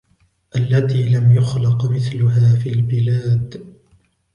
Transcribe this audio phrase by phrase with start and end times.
[0.55, 3.73] التي لم يخلق مثلها في البلاد